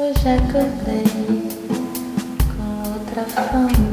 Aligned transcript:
Hoje 0.00 0.28
acordei 0.28 1.02
com 2.54 2.92
outra 2.92 3.24
fome, 3.24 3.87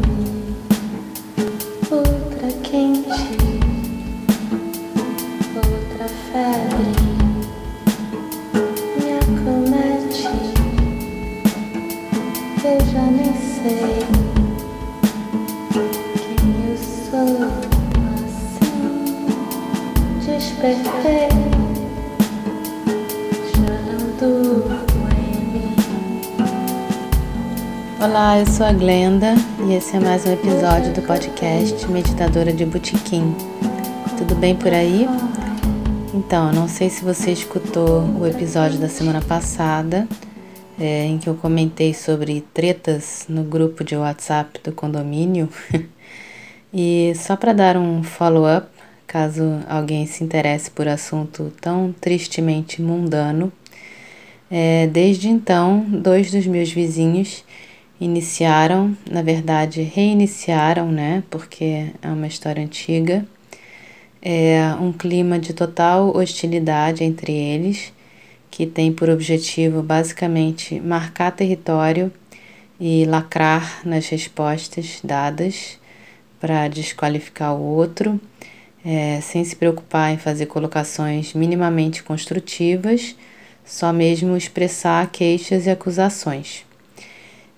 Olá, 28.15 28.39
eu 28.39 28.45
sou 28.45 28.65
a 28.65 28.71
Glenda 28.71 29.33
e 29.67 29.73
esse 29.73 29.97
é 29.97 29.99
mais 29.99 30.25
um 30.25 30.31
episódio 30.31 30.93
do 30.93 31.01
podcast 31.01 31.85
Meditadora 31.89 32.53
de 32.53 32.65
Botequim. 32.65 33.35
Tudo 34.17 34.33
bem 34.35 34.55
por 34.55 34.71
aí? 34.71 35.05
Então, 36.13 36.53
não 36.53 36.65
sei 36.65 36.89
se 36.89 37.03
você 37.03 37.33
escutou 37.33 38.03
o 38.17 38.25
episódio 38.25 38.79
da 38.79 38.87
semana 38.87 39.21
passada, 39.21 40.07
é, 40.79 41.03
em 41.03 41.17
que 41.17 41.27
eu 41.27 41.35
comentei 41.35 41.93
sobre 41.93 42.39
tretas 42.53 43.25
no 43.27 43.43
grupo 43.43 43.83
de 43.83 43.97
WhatsApp 43.97 44.61
do 44.63 44.71
condomínio. 44.71 45.49
e 46.73 47.11
só 47.15 47.35
para 47.35 47.51
dar 47.51 47.75
um 47.75 48.01
follow-up, 48.01 48.69
caso 49.05 49.59
alguém 49.67 50.05
se 50.05 50.23
interesse 50.23 50.71
por 50.71 50.87
assunto 50.87 51.51
tão 51.59 51.93
tristemente 51.99 52.81
mundano, 52.81 53.51
é, 54.49 54.87
desde 54.87 55.27
então, 55.27 55.85
dois 55.89 56.31
dos 56.31 56.47
meus 56.47 56.71
vizinhos 56.71 57.43
iniciaram, 57.99 58.95
na 59.09 59.21
verdade, 59.21 59.81
reiniciaram, 59.81 60.91
né? 60.91 61.23
Porque 61.29 61.87
é 62.01 62.07
uma 62.07 62.27
história 62.27 62.63
antiga. 62.63 63.25
É 64.21 64.73
um 64.79 64.91
clima 64.91 65.37
de 65.39 65.53
total 65.53 66.15
hostilidade 66.15 67.03
entre 67.03 67.31
eles, 67.31 67.93
que 68.49 68.65
tem 68.65 68.91
por 68.91 69.09
objetivo 69.09 69.81
basicamente 69.83 70.79
marcar 70.79 71.31
território 71.31 72.11
e 72.79 73.05
lacrar 73.05 73.81
nas 73.85 74.07
respostas 74.09 74.99
dadas 75.03 75.79
para 76.39 76.67
desqualificar 76.67 77.55
o 77.55 77.61
outro, 77.61 78.19
é, 78.83 79.19
sem 79.21 79.43
se 79.43 79.55
preocupar 79.55 80.11
em 80.11 80.17
fazer 80.17 80.47
colocações 80.47 81.33
minimamente 81.33 82.03
construtivas, 82.03 83.15
só 83.63 83.91
mesmo 83.93 84.35
expressar 84.35 85.09
queixas 85.11 85.65
e 85.65 85.69
acusações. 85.69 86.65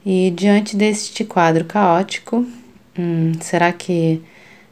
E 0.09 0.31
diante 0.31 0.77
deste 0.77 1.25
quadro 1.25 1.66
caótico, 1.66 2.45
hum, 2.97 3.33
será 3.41 3.73
que 3.73 4.22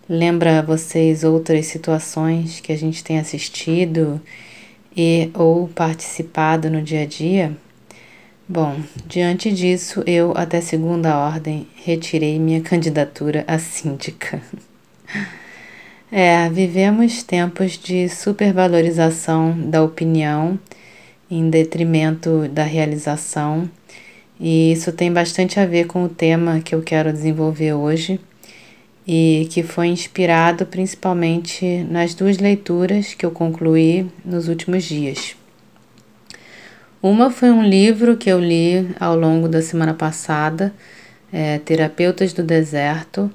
lembra 0.08 0.62
vocês 0.62 1.26
outras 1.26 1.66
situações 1.66 2.62
que 2.62 2.72
a 2.72 2.78
gente 2.78 3.04
tem 3.04 3.20
assistido 3.20 4.22
e 4.96 5.30
ou 5.34 5.68
participado 5.68 6.70
no 6.70 6.82
dia 6.82 7.02
a 7.02 7.06
dia? 7.06 7.52
Bom, 8.48 8.80
diante 9.06 9.52
disso, 9.52 10.02
eu, 10.08 10.32
até 10.38 10.62
segunda 10.62 11.18
ordem, 11.18 11.68
retirei 11.84 12.40
minha 12.40 12.62
candidatura 12.62 13.44
a 13.46 13.60
síndica. 13.60 14.42
É, 16.12 16.48
vivemos 16.50 17.24
tempos 17.24 17.74
de 17.78 18.08
supervalorização 18.08 19.54
da 19.70 19.84
opinião 19.84 20.58
em 21.30 21.50
detrimento 21.50 22.48
da 22.48 22.64
realização, 22.64 23.70
e 24.40 24.72
isso 24.72 24.92
tem 24.92 25.12
bastante 25.12 25.60
a 25.60 25.66
ver 25.66 25.86
com 25.88 26.04
o 26.04 26.10
tema 26.10 26.60
que 26.60 26.76
eu 26.76 26.82
quero 26.82 27.12
desenvolver 27.12 27.74
hoje 27.74 28.20
e 29.08 29.48
que 29.52 29.64
foi 29.64 29.88
inspirado 29.88 30.66
principalmente 30.66 31.86
nas 31.90 32.14
duas 32.14 32.38
leituras 32.38 33.14
que 33.14 33.26
eu 33.26 33.32
concluí 33.32 34.10
nos 34.24 34.48
últimos 34.48 34.84
dias. 34.84 35.36
Uma 37.02 37.30
foi 37.30 37.52
um 37.52 37.64
livro 37.64 38.18
que 38.18 38.32
eu 38.32 38.40
li 38.40 38.90
ao 39.00 39.16
longo 39.16 39.48
da 39.48 39.62
semana 39.62 39.94
passada, 39.94 40.74
é, 41.32 41.60
Terapeutas 41.60 42.34
do 42.34 42.42
Deserto, 42.42 43.32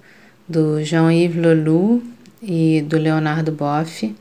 do 0.49 0.83
Jean-Yves 0.83 1.41
Leloup 1.41 2.05
e 2.43 2.83
do 2.83 2.99
Leonardo 2.99 3.53
Boff. 3.53 4.13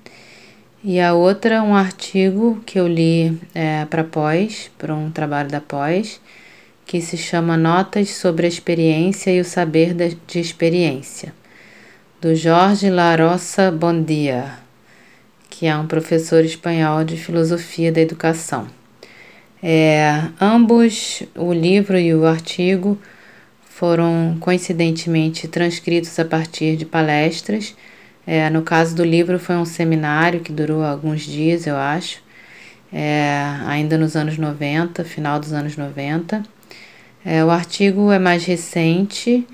E 0.83 0.99
a 0.99 1.13
outra, 1.15 1.63
um 1.63 1.75
artigo 1.75 2.61
que 2.63 2.79
eu 2.79 2.87
li 2.87 3.37
é, 3.55 3.85
para 3.85 4.03
pós, 4.03 4.69
para 4.77 4.93
um 4.93 5.09
trabalho 5.09 5.49
da 5.49 5.59
pós, 5.59 6.21
que 6.89 7.01
se 7.01 7.15
chama 7.17 7.55
Notas 7.55 8.09
sobre 8.09 8.47
a 8.47 8.49
Experiência 8.49 9.29
e 9.29 9.39
o 9.39 9.45
Saber 9.45 9.93
de 9.93 10.39
Experiência, 10.39 11.31
do 12.19 12.33
Jorge 12.33 12.89
Larossa 12.89 13.69
Bondia, 13.69 14.53
que 15.51 15.67
é 15.67 15.77
um 15.77 15.85
professor 15.85 16.43
espanhol 16.43 17.03
de 17.03 17.15
filosofia 17.15 17.91
da 17.91 18.01
educação. 18.01 18.65
É, 19.61 20.29
ambos, 20.41 21.21
o 21.35 21.53
livro 21.53 21.95
e 21.95 22.11
o 22.11 22.25
artigo, 22.25 22.97
foram 23.65 24.37
coincidentemente 24.39 25.47
transcritos 25.47 26.17
a 26.17 26.25
partir 26.25 26.75
de 26.75 26.85
palestras. 26.87 27.75
É, 28.25 28.49
no 28.49 28.63
caso 28.63 28.95
do 28.95 29.03
livro, 29.03 29.37
foi 29.37 29.57
um 29.57 29.65
seminário 29.65 30.39
que 30.39 30.51
durou 30.51 30.83
alguns 30.83 31.21
dias, 31.21 31.67
eu 31.67 31.77
acho, 31.77 32.19
é, 32.91 33.43
ainda 33.67 33.95
nos 33.95 34.15
anos 34.15 34.39
90, 34.39 35.03
final 35.03 35.39
dos 35.39 35.53
anos 35.53 35.77
90. 35.77 36.57
É, 37.25 37.43
o 37.43 37.49
artigo 37.49 38.11
é 38.11 38.19
mais 38.19 38.45
recente 38.45 39.45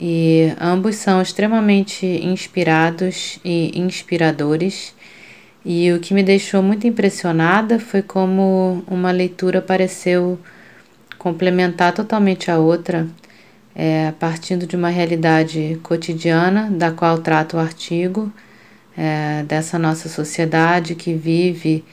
e 0.00 0.52
ambos 0.60 0.96
são 0.96 1.20
extremamente 1.20 2.06
inspirados 2.06 3.38
e 3.44 3.78
inspiradores. 3.78 4.94
E 5.64 5.92
o 5.92 6.00
que 6.00 6.14
me 6.14 6.22
deixou 6.22 6.62
muito 6.62 6.86
impressionada 6.86 7.78
foi 7.78 8.02
como 8.02 8.82
uma 8.88 9.10
leitura 9.10 9.60
pareceu 9.60 10.38
complementar 11.18 11.92
totalmente 11.92 12.50
a 12.50 12.58
outra, 12.58 13.06
é, 13.74 14.12
partindo 14.18 14.66
de 14.66 14.74
uma 14.74 14.88
realidade 14.88 15.78
cotidiana 15.82 16.68
da 16.70 16.90
qual 16.90 17.18
trata 17.18 17.56
o 17.56 17.60
artigo, 17.60 18.32
é, 18.96 19.44
dessa 19.44 19.78
nossa 19.78 20.08
sociedade 20.08 20.94
que 20.94 21.14
vive 21.14 21.84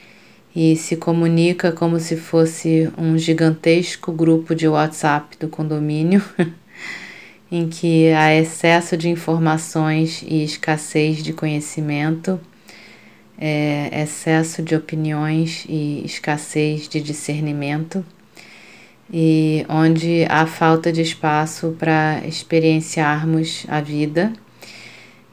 e 0.54 0.74
se 0.76 0.96
comunica 0.96 1.70
como 1.70 2.00
se 2.00 2.16
fosse 2.16 2.90
um 2.98 3.16
gigantesco 3.16 4.12
grupo 4.12 4.54
de 4.54 4.66
WhatsApp 4.66 5.36
do 5.38 5.48
condomínio, 5.48 6.22
em 7.50 7.68
que 7.68 8.10
há 8.12 8.34
excesso 8.34 8.96
de 8.96 9.08
informações 9.08 10.22
e 10.26 10.42
escassez 10.44 11.22
de 11.22 11.32
conhecimento, 11.32 12.40
é, 13.38 14.02
excesso 14.02 14.62
de 14.62 14.74
opiniões 14.74 15.64
e 15.68 16.02
escassez 16.04 16.88
de 16.88 17.00
discernimento, 17.00 18.04
e 19.12 19.64
onde 19.68 20.24
há 20.28 20.46
falta 20.46 20.92
de 20.92 21.02
espaço 21.02 21.74
para 21.78 22.22
experienciarmos 22.26 23.64
a 23.68 23.80
vida 23.80 24.32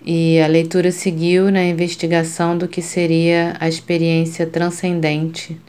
e 0.09 0.39
a 0.39 0.47
leitura 0.47 0.89
seguiu 0.89 1.51
na 1.51 1.61
investigação 1.61 2.57
do 2.57 2.65
que 2.65 2.81
seria 2.81 3.57
a 3.59 3.67
experiência 3.67 4.47
transcendente 4.47 5.59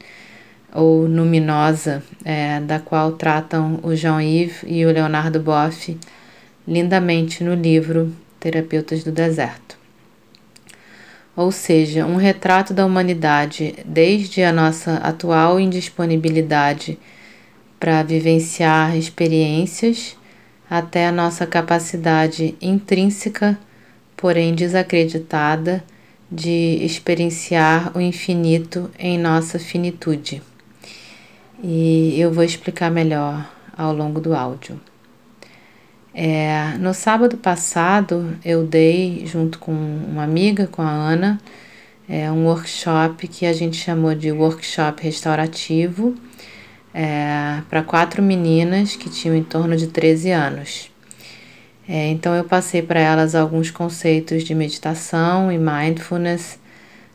ou 0.73 1.05
luminosa, 1.05 2.01
é, 2.23 2.61
da 2.61 2.79
qual 2.79 3.11
tratam 3.11 3.81
o 3.83 3.93
Jean-Yves 3.93 4.63
e 4.65 4.85
o 4.85 4.93
Leonardo 4.93 5.41
Boff 5.41 5.97
lindamente 6.65 7.43
no 7.43 7.53
livro 7.53 8.15
Terapeutas 8.39 9.03
do 9.03 9.11
Deserto. 9.11 9.77
Ou 11.35 11.51
seja, 11.51 12.05
um 12.05 12.15
retrato 12.15 12.73
da 12.73 12.85
humanidade 12.85 13.75
desde 13.83 14.41
a 14.41 14.53
nossa 14.53 14.93
atual 14.99 15.59
indisponibilidade 15.59 16.97
para 17.77 18.03
vivenciar 18.03 18.95
experiências 18.95 20.15
até 20.69 21.07
a 21.07 21.11
nossa 21.11 21.45
capacidade 21.45 22.55
intrínseca 22.61 23.59
porém 24.19 24.53
desacreditada, 24.53 25.81
de 26.29 26.77
experienciar 26.83 27.97
o 27.97 28.01
infinito 28.01 28.91
em 28.99 29.17
nossa 29.17 29.57
finitude. 29.57 30.43
E 31.63 32.19
eu 32.19 32.31
vou 32.31 32.43
explicar 32.43 32.91
melhor 32.91 33.49
ao 33.75 33.93
longo 33.93 34.19
do 34.19 34.35
áudio. 34.35 34.79
É, 36.13 36.73
no 36.79 36.93
sábado 36.93 37.37
passado, 37.37 38.37
eu 38.43 38.65
dei, 38.65 39.23
junto 39.25 39.57
com 39.57 39.71
uma 39.71 40.23
amiga, 40.23 40.67
com 40.67 40.81
a 40.81 40.89
Ana, 40.89 41.39
é, 42.07 42.29
um 42.29 42.45
workshop 42.45 43.25
que 43.27 43.45
a 43.45 43.53
gente 43.53 43.77
chamou 43.77 44.13
de 44.13 44.31
workshop 44.31 45.01
restaurativo 45.01 46.13
é, 46.93 47.61
para 47.69 47.83
quatro 47.83 48.21
meninas 48.21 48.97
que 48.97 49.09
tinham 49.09 49.35
em 49.35 49.43
torno 49.43 49.77
de 49.77 49.87
13 49.87 50.31
anos. 50.31 50.88
É, 51.91 52.07
então 52.09 52.35
eu 52.35 52.43
passei 52.43 52.83
para 52.83 52.99
elas 52.99 53.33
alguns 53.33 53.71
conceitos 53.71 54.43
de 54.43 54.53
meditação 54.53 55.51
e 55.51 55.57
mindfulness 55.57 56.59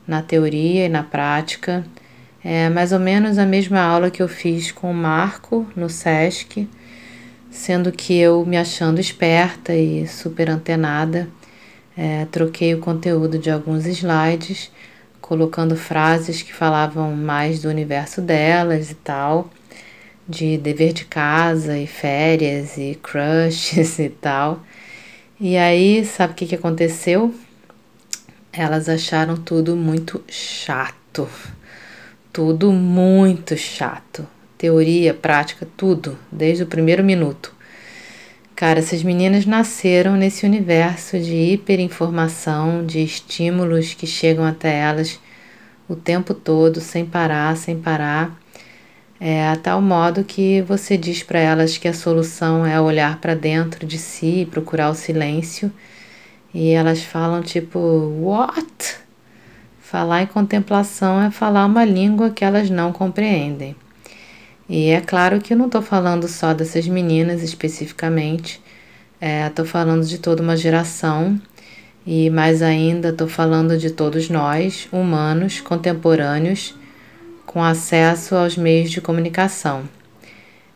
na 0.07 0.21
teoria 0.21 0.87
e 0.87 0.89
na 0.89 1.05
prática, 1.05 1.85
É 2.45 2.69
mais 2.69 2.93
ou 2.93 2.99
menos 2.99 3.39
a 3.39 3.47
mesma 3.47 3.81
aula 3.81 4.11
que 4.11 4.23
eu 4.23 4.29
fiz 4.29 4.73
com 4.73 4.91
o 4.91 4.95
Marco 4.95 5.67
no 5.77 5.89
SESC, 5.89 6.69
sendo 7.51 7.93
que 7.93 8.19
eu, 8.19 8.45
me 8.45 8.57
achando 8.59 9.01
esperta 9.01 9.75
e 9.75 10.07
super 10.09 10.51
antenada, 10.51 11.29
é, 11.97 12.27
troquei 12.27 12.75
o 12.75 12.81
conteúdo 12.81 13.39
de 13.39 13.51
alguns 13.51 13.87
slides, 13.87 14.71
colocando 15.21 15.77
frases 15.77 16.43
que 16.43 16.53
falavam 16.53 17.17
mais 17.17 17.63
do 17.63 17.69
universo 17.69 18.21
delas 18.21 18.91
e 18.91 18.95
tal, 18.97 19.51
de 20.29 20.57
dever 20.59 20.93
de 20.93 21.05
casa 21.05 21.79
e 21.79 21.87
férias 21.87 22.77
e 22.77 22.99
crushes 23.03 23.99
e 24.01 24.09
tal. 24.09 24.65
E 25.41 25.57
aí, 25.57 26.05
sabe 26.05 26.33
o 26.33 26.37
que, 26.37 26.47
que 26.47 26.55
aconteceu? 26.55 27.35
Elas 28.53 28.89
acharam 28.89 29.37
tudo 29.37 29.77
muito 29.77 30.23
chato. 30.29 31.29
Tudo 32.33 32.73
muito 32.73 33.57
chato. 33.57 34.27
Teoria, 34.57 35.13
prática, 35.13 35.67
tudo, 35.77 36.19
desde 36.31 36.63
o 36.63 36.67
primeiro 36.67 37.05
minuto. 37.05 37.53
Cara, 38.57 38.79
essas 38.79 39.03
meninas 39.03 39.45
nasceram 39.45 40.15
nesse 40.17 40.47
universo 40.47 41.19
de 41.19 41.35
hiperinformação, 41.35 42.87
de 42.87 43.03
estímulos 43.03 43.95
que 43.95 44.07
chegam 44.07 44.45
até 44.45 44.79
elas 44.79 45.19
o 45.89 45.97
tempo 45.97 46.33
todo, 46.33 46.81
sem 46.81 47.05
parar, 47.05 47.57
sem 47.57 47.79
parar. 47.79 48.39
É, 49.21 49.49
a 49.49 49.57
tal 49.57 49.81
modo 49.81 50.25
que 50.25 50.61
você 50.63 50.97
diz 50.97 51.23
para 51.23 51.39
elas 51.39 51.79
que 51.79 51.87
a 51.87 51.95
solução 51.95 52.67
é 52.67 52.81
olhar 52.81 53.21
para 53.21 53.35
dentro 53.35 53.87
de 53.87 53.97
si 53.97 54.41
e 54.41 54.47
procurar 54.47 54.91
o 54.91 54.95
silêncio, 54.95 55.73
e 56.53 56.71
elas 56.71 57.03
falam 57.03 57.41
tipo, 57.43 57.79
what? 58.21 58.97
Falar 59.81 60.23
em 60.23 60.27
contemplação 60.27 61.23
é 61.23 61.31
falar 61.31 61.67
uma 61.67 61.85
língua 61.85 62.31
que 62.31 62.45
elas 62.45 62.69
não 62.69 62.93
compreendem. 62.93 63.77
E 64.69 64.89
é 64.89 65.01
claro 65.01 65.41
que 65.41 65.53
eu 65.53 65.59
não 65.59 65.67
estou 65.67 65.83
falando 65.83 66.27
só 66.27 66.55
dessas 66.55 66.89
meninas 66.89 67.43
especificamente, 67.43 68.61
estou 69.21 69.65
é, 69.65 69.69
falando 69.69 70.05
de 70.05 70.19
toda 70.19 70.43
uma 70.43 70.57
geração 70.57 71.41
e 72.07 72.29
mais 72.31 72.63
ainda 72.63 73.11
estou 73.11 73.29
falando 73.29 73.79
de 73.79 73.91
todos 73.91 74.29
nós, 74.29 74.89
humanos, 74.93 75.61
contemporâneos, 75.61 76.75
com 77.55 77.63
acesso 77.63 78.35
aos 78.35 78.57
meios 78.57 78.91
de 78.91 79.01
comunicação. 79.01 79.89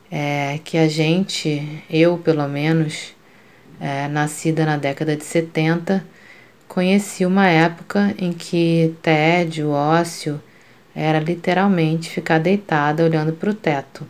É, 0.08 0.60
que 0.64 0.78
a 0.78 0.86
gente, 0.86 1.82
eu 1.90 2.16
pelo 2.19 2.46
menos, 2.46 3.16
é, 3.80 4.06
nascida 4.06 4.64
na 4.64 4.76
década 4.76 5.16
de 5.16 5.25
70, 5.25 6.04
conheci 6.69 7.26
uma 7.26 7.48
época 7.48 8.14
em 8.16 8.32
que 8.32 8.94
tédio, 9.02 9.70
ócio, 9.70 10.40
era 10.94 11.19
literalmente 11.19 12.10
ficar 12.10 12.38
deitada 12.38 13.02
olhando 13.02 13.32
para 13.32 13.50
o 13.50 13.54
teto. 13.54 14.06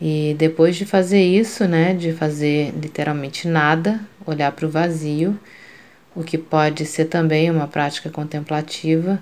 E 0.00 0.36
depois 0.38 0.76
de 0.76 0.86
fazer 0.86 1.20
isso, 1.20 1.66
né, 1.66 1.94
de 1.94 2.12
fazer 2.12 2.72
literalmente 2.80 3.48
nada, 3.48 4.00
olhar 4.24 4.52
para 4.52 4.66
o 4.66 4.70
vazio, 4.70 5.36
o 6.14 6.22
que 6.22 6.38
pode 6.38 6.86
ser 6.86 7.06
também 7.06 7.50
uma 7.50 7.66
prática 7.66 8.08
contemplativa, 8.08 9.20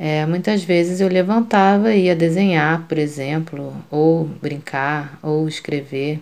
é, 0.00 0.26
muitas 0.26 0.64
vezes 0.64 1.00
eu 1.00 1.08
levantava 1.08 1.92
e 1.94 2.06
ia 2.06 2.16
desenhar, 2.16 2.86
por 2.88 2.98
exemplo, 2.98 3.76
ou 3.90 4.24
brincar, 4.24 5.18
ou 5.22 5.46
escrever. 5.46 6.20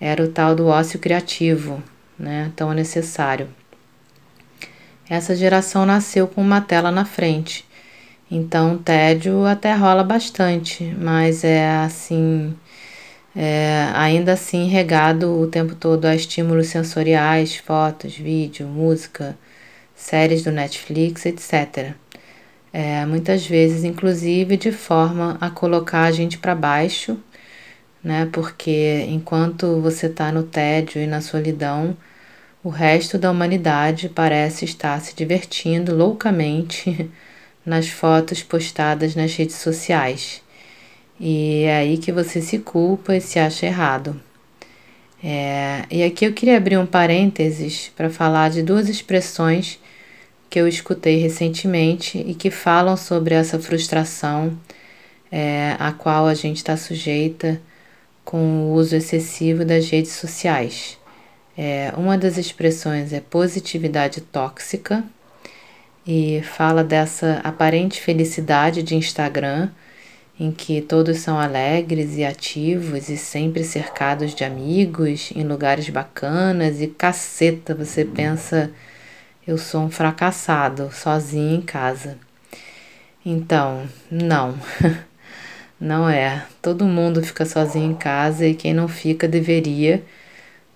Era 0.00 0.22
o 0.22 0.28
tal 0.28 0.54
do 0.54 0.66
ócio 0.66 0.98
criativo, 0.98 1.82
né, 2.18 2.52
tão 2.54 2.72
necessário. 2.72 3.48
Essa 5.08 5.34
geração 5.34 5.86
nasceu 5.86 6.28
com 6.28 6.42
uma 6.42 6.60
tela 6.60 6.90
na 6.90 7.04
frente 7.04 7.64
então, 8.34 8.78
tédio 8.78 9.44
até 9.44 9.74
rola 9.74 10.02
bastante, 10.02 10.84
mas 10.98 11.44
é 11.44 11.68
assim, 11.84 12.56
é, 13.36 13.90
ainda 13.92 14.32
assim 14.32 14.68
regado 14.68 15.38
o 15.38 15.46
tempo 15.46 15.74
todo 15.74 16.06
a 16.06 16.14
estímulos 16.14 16.68
sensoriais, 16.68 17.56
fotos, 17.56 18.16
vídeo, 18.16 18.66
música, 18.66 19.36
séries 19.94 20.42
do 20.42 20.50
Netflix, 20.50 21.26
etc. 21.26 21.94
É, 22.72 23.04
muitas 23.04 23.46
vezes, 23.46 23.84
inclusive, 23.84 24.56
de 24.56 24.72
forma 24.72 25.36
a 25.40 25.50
colocar 25.50 26.04
a 26.04 26.10
gente 26.10 26.38
para 26.38 26.54
baixo, 26.54 27.18
né? 28.02 28.28
Porque 28.32 29.06
enquanto 29.08 29.80
você 29.80 30.06
está 30.06 30.32
no 30.32 30.42
tédio 30.44 31.02
e 31.02 31.06
na 31.06 31.20
solidão, 31.20 31.96
o 32.64 32.70
resto 32.70 33.18
da 33.18 33.30
humanidade 33.30 34.08
parece 34.08 34.64
estar 34.64 35.00
se 35.00 35.14
divertindo 35.14 35.94
loucamente 35.94 37.10
nas 37.66 37.88
fotos 37.88 38.42
postadas 38.42 39.14
nas 39.14 39.34
redes 39.36 39.56
sociais. 39.56 40.42
E 41.20 41.64
é 41.64 41.76
aí 41.78 41.98
que 41.98 42.12
você 42.12 42.40
se 42.40 42.58
culpa 42.58 43.16
e 43.16 43.20
se 43.20 43.38
acha 43.38 43.66
errado. 43.66 44.20
É, 45.22 45.84
e 45.90 46.02
aqui 46.02 46.24
eu 46.26 46.32
queria 46.32 46.56
abrir 46.56 46.78
um 46.78 46.86
parênteses 46.86 47.92
para 47.96 48.10
falar 48.10 48.50
de 48.50 48.62
duas 48.62 48.88
expressões 48.88 49.78
que 50.52 50.60
eu 50.60 50.68
escutei 50.68 51.16
recentemente 51.16 52.18
e 52.18 52.34
que 52.34 52.50
falam 52.50 52.94
sobre 52.94 53.34
essa 53.34 53.58
frustração 53.58 54.54
é, 55.30 55.74
a 55.78 55.92
qual 55.92 56.26
a 56.26 56.34
gente 56.34 56.58
está 56.58 56.76
sujeita 56.76 57.58
com 58.22 58.36
o 58.36 58.74
uso 58.74 58.94
excessivo 58.94 59.64
das 59.64 59.88
redes 59.88 60.12
sociais. 60.12 60.98
É, 61.56 61.90
uma 61.96 62.18
das 62.18 62.36
expressões 62.36 63.14
é 63.14 63.20
positividade 63.20 64.20
tóxica 64.20 65.02
e 66.06 66.42
fala 66.42 66.84
dessa 66.84 67.40
aparente 67.42 67.98
felicidade 67.98 68.82
de 68.82 68.94
Instagram, 68.94 69.70
em 70.38 70.52
que 70.52 70.82
todos 70.82 71.20
são 71.20 71.38
alegres 71.38 72.18
e 72.18 72.26
ativos 72.26 73.08
e 73.08 73.16
sempre 73.16 73.64
cercados 73.64 74.34
de 74.34 74.44
amigos, 74.44 75.32
em 75.34 75.44
lugares 75.44 75.88
bacanas 75.88 76.82
e 76.82 76.88
caceta, 76.88 77.74
você 77.74 78.04
pensa, 78.04 78.70
eu 79.46 79.58
sou 79.58 79.82
um 79.82 79.90
fracassado, 79.90 80.90
sozinho 80.92 81.56
em 81.56 81.62
casa. 81.62 82.16
Então, 83.24 83.88
não. 84.10 84.54
Não 85.82 86.08
é. 86.08 86.46
Todo 86.62 86.84
mundo 86.84 87.24
fica 87.24 87.44
sozinho 87.44 87.90
em 87.90 87.94
casa 87.96 88.46
e 88.46 88.54
quem 88.54 88.72
não 88.72 88.86
fica 88.86 89.26
deveria, 89.26 90.00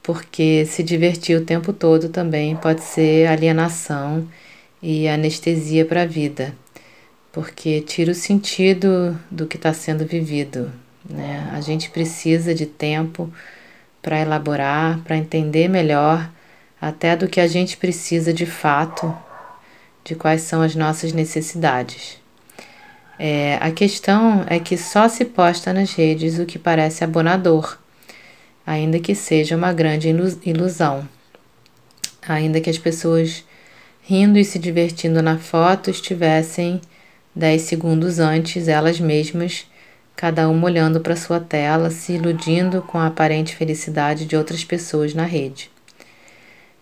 porque 0.02 0.66
se 0.66 0.82
divertir 0.82 1.36
o 1.36 1.44
tempo 1.44 1.72
todo 1.72 2.08
também 2.08 2.56
pode 2.56 2.82
ser 2.82 3.28
alienação 3.28 4.26
e 4.82 5.06
anestesia 5.06 5.84
para 5.84 6.02
a 6.02 6.06
vida, 6.06 6.52
porque 7.32 7.80
tira 7.82 8.10
o 8.10 8.16
sentido 8.16 9.16
do 9.30 9.46
que 9.46 9.56
está 9.56 9.72
sendo 9.72 10.04
vivido. 10.04 10.72
Né? 11.08 11.48
A 11.52 11.60
gente 11.60 11.88
precisa 11.90 12.52
de 12.52 12.66
tempo 12.66 13.32
para 14.02 14.20
elaborar, 14.20 14.99
para 15.04 15.16
entender 15.16 15.68
melhor 15.68 16.28
até 16.80 17.16
do 17.16 17.28
que 17.28 17.40
a 17.40 17.47
gente 17.47 17.76
precisa 17.76 18.33
de 18.33 18.47
fato, 18.47 19.16
de 20.04 20.14
quais 20.14 20.42
são 20.42 20.62
as 20.62 20.75
nossas 20.75 21.12
necessidades. 21.12 22.18
É, 23.18 23.59
a 23.61 23.71
questão 23.71 24.45
é 24.47 24.59
que 24.59 24.76
só 24.76 25.09
se 25.09 25.25
posta 25.25 25.73
nas 25.73 25.92
redes 25.95 26.38
o 26.38 26.45
que 26.45 26.59
parece 26.59 27.02
abonador, 27.02 27.78
ainda 28.66 28.99
que 28.99 29.14
seja 29.14 29.56
uma 29.56 29.73
grande 29.73 30.09
ilusão, 30.45 31.09
ainda 32.28 32.61
que 32.61 32.68
as 32.68 32.78
pessoas 32.78 33.45
rindo 34.02 34.38
e 34.38 34.45
se 34.45 34.59
divertindo 34.59 35.23
na 35.23 35.38
foto, 35.38 35.90
estivessem 35.90 36.80
dez 37.35 37.62
segundos 37.62 38.18
antes 38.18 38.68
elas 38.68 39.00
mesmas, 39.00 39.66
cada 40.14 40.49
uma 40.49 40.66
olhando 40.66 41.00
para 41.00 41.16
sua 41.16 41.40
tela, 41.40 41.90
se 41.90 42.12
iludindo 42.12 42.83
com 42.83 42.99
a 42.99 43.06
aparente 43.06 43.56
felicidade 43.56 44.25
de 44.25 44.37
outras 44.37 44.62
pessoas 44.62 45.12
na 45.12 45.25
rede. 45.25 45.71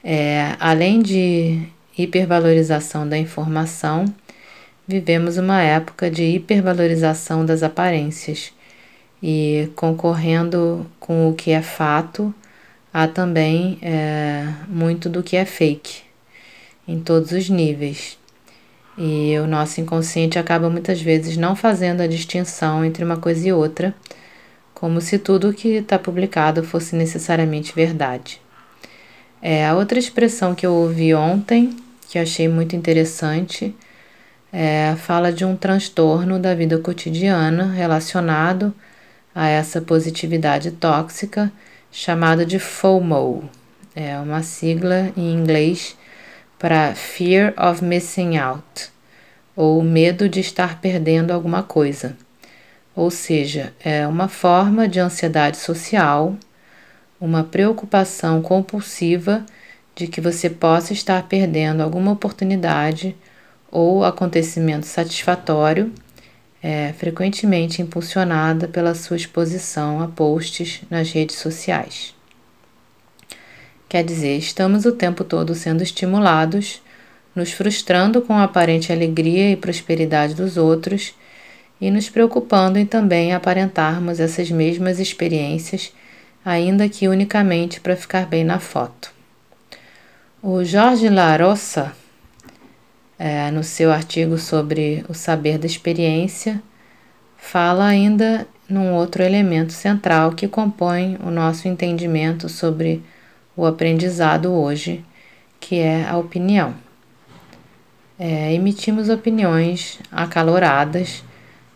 É, 0.07 0.55
além 0.61 1.01
de 1.01 1.63
hipervalorização 1.97 3.09
da 3.09 3.17
informação, 3.17 4.05
vivemos 4.87 5.39
uma 5.39 5.63
época 5.63 6.11
de 6.11 6.25
hipervalorização 6.25 7.47
das 7.47 7.63
aparências 7.63 8.53
e 9.23 9.71
concorrendo 9.75 10.87
com 11.01 11.31
o 11.31 11.35
que 11.35 11.53
é 11.53 11.63
fato, 11.63 12.35
há 12.93 13.09
também 13.09 13.79
é, 13.81 14.47
muito 14.69 15.09
do 15.09 15.23
que 15.23 15.37
é 15.37 15.47
fake 15.47 16.03
em 16.87 17.01
todos 17.01 17.33
os 17.33 17.49
níveis. 17.49 18.19
E 18.99 19.39
o 19.39 19.47
nosso 19.47 19.81
inconsciente 19.81 20.39
acaba 20.39 20.69
muitas 20.69 21.01
vezes 21.01 21.39
não 21.39 21.57
fazendo 21.57 22.03
a 22.03 22.07
distinção 22.07 22.85
entre 22.85 23.03
uma 23.03 23.17
coisa 23.17 23.49
e 23.49 23.53
outra, 23.53 23.95
como 24.75 25.01
se 25.01 25.19
tudo 25.19 25.49
o 25.49 25.55
que 25.55 25.69
está 25.69 25.99
publicado 25.99 26.63
fosse 26.63 26.95
necessariamente 26.95 27.75
verdade. 27.75 28.44
É, 29.47 29.67
a 29.67 29.75
outra 29.75 29.99
expressão 29.99 30.55
que 30.55 30.65
eu 30.65 30.73
ouvi 30.73 31.15
ontem, 31.15 31.77
que 32.09 32.19
achei 32.19 32.49
muito 32.49 32.75
interessante, 32.75 33.77
é, 34.51 34.97
fala 34.97 35.31
de 35.31 35.45
um 35.45 35.55
transtorno 35.55 36.39
da 36.39 36.55
vida 36.55 36.79
cotidiana 36.79 37.71
relacionado 37.71 38.75
a 39.35 39.47
essa 39.47 39.83
positividade 39.83 40.71
tóxica, 40.71 41.53
chamado 41.93 42.47
de 42.47 42.59
FOMO. 42.59 43.47
É 43.95 44.19
uma 44.19 44.43
sigla 44.43 45.13
em 45.15 45.35
inglês 45.35 45.95
para 46.59 46.95
Fear 46.95 47.53
of 47.59 47.85
Missing 47.85 48.39
Out, 48.39 48.89
ou 49.55 49.83
medo 49.83 50.27
de 50.27 50.41
estar 50.41 50.81
perdendo 50.81 51.33
alguma 51.33 51.63
coisa. 51.63 52.17
Ou 52.97 53.11
seja, 53.11 53.75
é 53.79 54.07
uma 54.07 54.27
forma 54.27 54.89
de 54.89 55.01
ansiedade 55.01 55.59
social, 55.59 56.35
uma 57.25 57.43
preocupação 57.43 58.43
compulsiva 58.43 59.47
de 59.95 60.07
que 60.07 60.21
você 60.21 60.51
possa 60.51 60.93
estar 60.93 61.27
perdendo 61.27 61.83
alguma 61.83 62.13
oportunidade 62.13 63.17
ou 63.71 64.05
acontecimento 64.05 64.85
satisfatório, 64.85 65.91
é, 66.63 66.93
frequentemente 66.93 67.81
impulsionada 67.81 68.69
pela 68.69 68.95
sua 68.95 69.17
exposição 69.17 70.03
a 70.03 70.09
posts 70.09 70.83
nas 70.91 71.11
redes 71.13 71.37
sociais. 71.37 72.15
Quer 73.89 74.05
dizer, 74.05 74.37
estamos 74.37 74.85
o 74.85 74.93
tempo 74.93 75.25
todo 75.25 75.55
sendo 75.55 75.83
estimulados, 75.83 76.83
nos 77.35 77.53
frustrando 77.53 78.21
com 78.21 78.35
a 78.35 78.45
aparente 78.45 78.93
alegria 78.93 79.51
e 79.51 79.57
prosperidade 79.57 80.35
dos 80.35 80.57
outros 80.57 81.15
e 81.81 81.91
nos 81.91 82.09
preocupando 82.11 82.79
em 82.79 82.87
também 82.87 83.33
aparentarmos 83.33 84.21
essas 84.21 84.51
mesmas 84.51 85.01
experiências, 85.01 85.93
ainda 86.45 86.89
que 86.89 87.09
unicamente 87.09 87.81
para 87.81 87.97
ficar 87.97 88.27
bem 88.27 88.45
na 88.45 88.59
foto. 88.59 89.13
O 90.43 90.63
Jorge 90.63 91.09
Larossa, 91.09 91.93
é, 93.19 93.51
no 93.51 93.65
seu 93.65 93.91
artigo 93.91 94.37
sobre 94.37 95.05
o 95.09 95.15
saber 95.15 95.57
da 95.57 95.67
experiência, 95.67 96.63
fala 97.39 97.87
ainda 97.87 98.47
num 98.69 98.93
outro 98.93 99.23
elemento 99.23 99.73
central 99.73 100.33
que 100.33 100.47
compõe 100.49 101.19
o 101.25 101.31
nosso 101.31 101.67
entendimento 101.69 102.49
sobre 102.49 103.03
o 103.57 103.65
aprendizado 103.65 104.53
hoje, 104.53 105.05
que 105.61 105.79
é 105.79 106.07
a 106.07 106.17
opinião. 106.17 106.75
É, 108.19 108.53
emitimos 108.53 109.09
opiniões 109.09 109.99
acaloradas, 110.11 111.25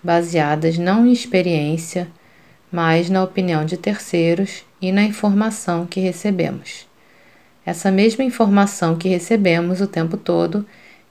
baseadas 0.03 0.79
não 0.79 1.07
em 1.07 1.13
experiência, 1.13 2.09
mas 2.71 3.09
na 3.09 3.23
opinião 3.23 3.65
de 3.65 3.77
terceiros 3.77 4.65
e 4.81 4.93
na 4.93 5.03
informação 5.03 5.87
que 5.87 6.01
recebemos 6.01 6.89
essa 7.69 7.91
mesma 7.91 8.25
informação 8.25 8.97
que 8.97 9.11
recebemos 9.11 9.83
o 9.83 9.87
tempo 9.87 10.17
todo 10.17 10.65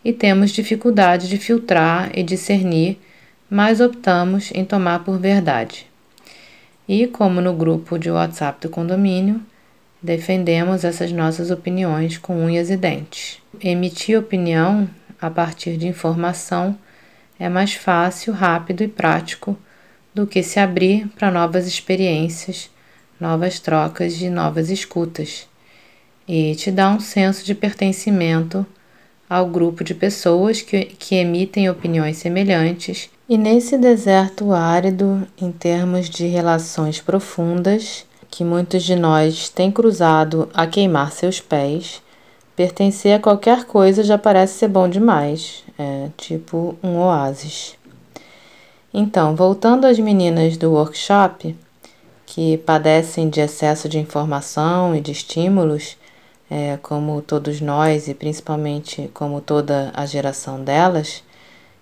e 0.04 0.12
temos 0.12 0.50
dificuldade 0.50 1.30
de 1.30 1.38
filtrar 1.38 2.10
e 2.16 2.24
discernir, 2.24 3.00
mas 3.48 3.80
optamos 3.80 4.50
em 4.56 4.66
tomar 4.66 5.04
por 5.04 5.20
verdade. 5.20 5.86
E, 6.90 7.06
como 7.06 7.42
no 7.42 7.54
grupo 7.54 8.00
de 8.00 8.10
WhatsApp 8.10 8.60
do 8.60 8.72
condomínio, 8.72 9.40
defendemos 10.02 10.84
essas 10.84 11.12
nossas 11.12 11.52
opiniões 11.52 12.18
com 12.18 12.44
unhas 12.44 12.72
e 12.72 12.76
dentes. 12.76 13.40
Emitir 13.62 14.18
opinião 14.18 14.90
a 15.22 15.30
partir 15.30 15.78
de 15.78 15.88
informação 15.88 16.76
é 17.40 17.48
mais 17.48 17.76
fácil, 17.76 18.34
rápido 18.34 18.82
e 18.82 18.88
prático 18.88 19.56
do 20.18 20.26
que 20.26 20.42
se 20.42 20.60
abrir 20.60 21.08
para 21.10 21.30
novas 21.30 21.68
experiências, 21.68 22.72
novas 23.20 23.60
trocas 23.60 24.20
e 24.20 24.32
novas 24.32 24.72
escutas 24.72 25.48
e 26.28 26.56
te 26.56 26.72
dá 26.72 26.90
um 26.90 27.00
senso 27.00 27.46
de 27.46 27.54
pertencimento 27.54 28.66
ao 29.30 29.46
grupo 29.46 29.84
de 29.84 29.94
pessoas 29.94 30.60
que, 30.60 30.86
que 30.86 31.16
emitem 31.16 31.70
opiniões 31.70 32.18
semelhantes. 32.18 33.12
E 33.30 33.38
nesse 33.38 33.78
deserto 33.78 34.52
árido, 34.52 35.28
em 35.40 35.52
termos 35.52 36.10
de 36.10 36.26
relações 36.26 37.00
profundas, 37.00 38.04
que 38.32 38.44
muitos 38.44 38.84
de 38.84 38.96
nós 38.96 39.50
têm 39.50 39.72
cruzado 39.72 40.50
a 40.52 40.66
queimar 40.66 41.12
seus 41.12 41.40
pés, 41.40 42.02
pertencer 42.56 43.14
a 43.14 43.20
qualquer 43.20 43.66
coisa 43.66 44.04
já 44.04 44.18
parece 44.18 44.58
ser 44.58 44.68
bom 44.68 44.90
demais, 44.90 45.64
é 45.78 46.10
tipo 46.18 46.76
um 46.82 46.98
oásis. 46.98 47.78
Então, 48.94 49.36
voltando 49.36 49.86
às 49.86 50.00
meninas 50.00 50.56
do 50.56 50.72
workshop, 50.72 51.56
que 52.26 52.58
padecem 52.60 53.30
de 53.30 53.42
excesso 53.42 53.90
de 53.90 54.00
informação 54.00 54.96
e 54.96 55.02
de 55.02 55.12
estímulos, 55.12 55.98
é, 56.50 56.78
como 56.82 57.22
todos 57.22 57.60
nós 57.60 58.08
e 58.08 58.14
principalmente 58.14 59.10
como 59.14 59.42
toda 59.42 59.92
a 59.94 60.06
geração 60.06 60.64
delas, 60.64 61.24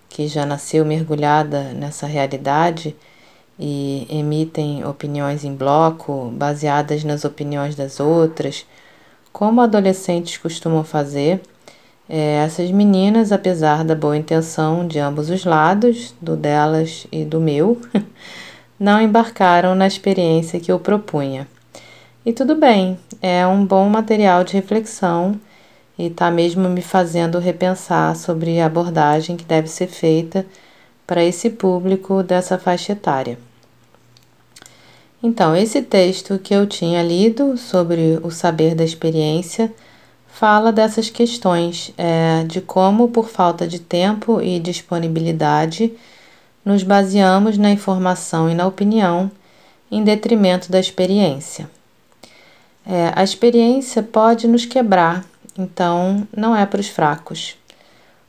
que 0.08 0.26
já 0.26 0.44
nasceu 0.44 0.84
mergulhada 0.84 1.72
nessa 1.72 2.06
realidade 2.06 2.96
e 3.58 4.06
emitem 4.10 4.84
opiniões 4.84 5.44
em 5.44 5.54
bloco, 5.54 6.30
baseadas 6.34 7.04
nas 7.04 7.24
opiniões 7.24 7.74
das 7.74 8.00
outras, 8.00 8.66
como 9.32 9.60
adolescentes 9.60 10.38
costumam 10.38 10.82
fazer. 10.84 11.40
É, 12.08 12.44
essas 12.44 12.70
meninas, 12.70 13.32
apesar 13.32 13.84
da 13.84 13.94
boa 13.94 14.16
intenção 14.16 14.86
de 14.86 14.98
ambos 14.98 15.28
os 15.28 15.44
lados, 15.44 16.14
do 16.20 16.36
delas 16.36 17.06
e 17.10 17.24
do 17.24 17.40
meu, 17.40 17.80
não 18.78 19.00
embarcaram 19.00 19.74
na 19.74 19.86
experiência 19.86 20.60
que 20.60 20.70
eu 20.70 20.78
propunha. 20.78 21.48
E 22.24 22.32
tudo 22.32 22.54
bem, 22.54 22.98
é 23.20 23.46
um 23.46 23.64
bom 23.64 23.88
material 23.88 24.44
de 24.44 24.54
reflexão 24.54 25.38
e 25.98 26.06
está 26.06 26.30
mesmo 26.30 26.68
me 26.68 26.82
fazendo 26.82 27.38
repensar 27.38 28.14
sobre 28.14 28.60
a 28.60 28.66
abordagem 28.66 29.36
que 29.36 29.44
deve 29.44 29.68
ser 29.68 29.86
feita 29.86 30.46
para 31.06 31.24
esse 31.24 31.50
público 31.50 32.22
dessa 32.22 32.58
faixa 32.58 32.92
etária. 32.92 33.38
Então, 35.22 35.56
esse 35.56 35.82
texto 35.82 36.38
que 36.38 36.54
eu 36.54 36.66
tinha 36.66 37.02
lido 37.02 37.56
sobre 37.56 38.20
o 38.22 38.30
saber 38.30 38.74
da 38.74 38.84
experiência 38.84 39.72
fala 40.38 40.70
dessas 40.70 41.08
questões, 41.08 41.94
é, 41.96 42.44
de 42.44 42.60
como, 42.60 43.08
por 43.08 43.30
falta 43.30 43.66
de 43.66 43.78
tempo 43.78 44.38
e 44.42 44.60
disponibilidade, 44.60 45.94
nos 46.62 46.82
baseamos 46.82 47.56
na 47.56 47.70
informação 47.70 48.50
e 48.50 48.54
na 48.54 48.66
opinião 48.66 49.30
em 49.90 50.04
detrimento 50.04 50.70
da 50.70 50.78
experiência. 50.78 51.70
É, 52.86 53.12
a 53.16 53.24
experiência 53.24 54.02
pode 54.02 54.46
nos 54.46 54.66
quebrar, 54.66 55.24
então 55.58 56.28
não 56.36 56.54
é 56.54 56.66
para 56.66 56.80
os 56.80 56.88
fracos. 56.88 57.56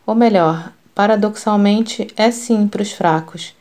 Ou 0.06 0.16
melhor, 0.16 0.72
paradoxalmente 0.96 2.08
é 2.16 2.32
sim 2.32 2.70
para 2.70 2.82
os 2.82 2.94
fracos, 2.94 3.54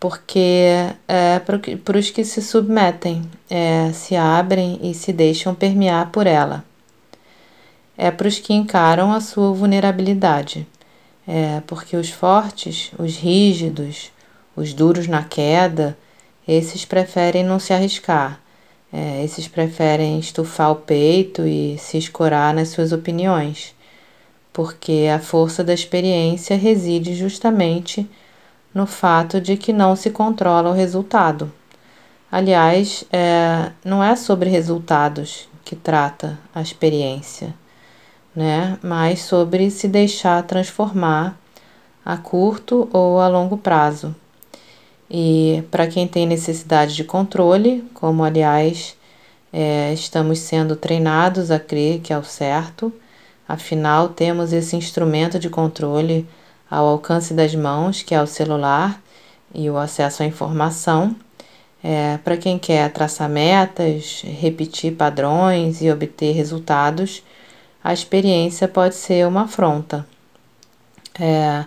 porque 0.00 0.70
é 1.06 1.38
para 1.84 1.98
os 1.98 2.08
que 2.08 2.24
se 2.24 2.40
submetem, 2.40 3.22
é, 3.50 3.92
se 3.92 4.16
abrem 4.16 4.80
e 4.82 4.94
se 4.94 5.12
deixam 5.12 5.54
permear 5.54 6.10
por 6.10 6.26
ela. 6.26 6.64
É 7.96 8.10
para 8.10 8.28
os 8.28 8.38
que 8.38 8.52
encaram 8.52 9.12
a 9.12 9.20
sua 9.20 9.52
vulnerabilidade, 9.52 10.66
é, 11.26 11.62
porque 11.66 11.96
os 11.96 12.10
fortes, 12.10 12.90
os 12.98 13.16
rígidos, 13.16 14.12
os 14.54 14.72
duros 14.72 15.06
na 15.06 15.24
queda, 15.24 15.96
esses 16.46 16.84
preferem 16.84 17.44
não 17.44 17.58
se 17.58 17.72
arriscar. 17.72 18.40
É, 18.92 19.24
esses 19.24 19.48
preferem 19.48 20.18
estufar 20.18 20.70
o 20.70 20.76
peito 20.76 21.46
e 21.46 21.76
se 21.78 21.98
escorar 21.98 22.54
nas 22.54 22.68
suas 22.68 22.92
opiniões, 22.92 23.74
porque 24.52 25.08
a 25.14 25.18
força 25.18 25.64
da 25.64 25.74
experiência 25.74 26.56
reside 26.56 27.14
justamente 27.14 28.08
no 28.72 28.86
fato 28.86 29.40
de 29.40 29.56
que 29.56 29.72
não 29.72 29.96
se 29.96 30.10
controla 30.10 30.70
o 30.70 30.74
resultado. 30.74 31.52
Aliás, 32.30 33.04
é, 33.12 33.70
não 33.84 34.02
é 34.02 34.14
sobre 34.14 34.50
resultados 34.50 35.48
que 35.64 35.74
trata 35.74 36.38
a 36.54 36.62
experiência, 36.62 37.54
né? 38.36 38.78
mas 38.82 39.22
sobre 39.22 39.70
se 39.70 39.88
deixar 39.88 40.42
transformar 40.42 41.40
a 42.04 42.16
curto 42.16 42.88
ou 42.92 43.18
a 43.18 43.26
longo 43.26 43.56
prazo. 43.56 44.14
E 45.10 45.64
para 45.70 45.86
quem 45.86 46.06
tem 46.06 46.26
necessidade 46.26 46.94
de 46.94 47.02
controle, 47.02 47.82
como 47.94 48.22
aliás 48.22 48.96
é, 49.52 49.92
estamos 49.94 50.40
sendo 50.40 50.76
treinados 50.76 51.50
a 51.50 51.58
crer 51.58 52.00
que 52.00 52.12
é 52.12 52.18
o 52.18 52.24
certo, 52.24 52.92
afinal 53.48 54.10
temos 54.10 54.52
esse 54.52 54.76
instrumento 54.76 55.38
de 55.38 55.48
controle 55.48 56.26
ao 56.70 56.86
alcance 56.86 57.32
das 57.32 57.54
mãos, 57.54 58.02
que 58.02 58.14
é 58.14 58.22
o 58.22 58.26
celular 58.26 59.00
e 59.54 59.70
o 59.70 59.78
acesso 59.78 60.22
à 60.22 60.26
informação. 60.26 61.16
É, 61.82 62.18
para 62.18 62.36
quem 62.36 62.58
quer 62.58 62.92
traçar 62.92 63.28
metas, 63.28 64.22
repetir 64.24 64.94
padrões 64.94 65.80
e 65.80 65.90
obter 65.90 66.32
resultados, 66.32 67.22
a 67.86 67.92
experiência 67.92 68.66
pode 68.66 68.96
ser 68.96 69.28
uma 69.28 69.42
afronta. 69.42 70.04
É, 71.16 71.64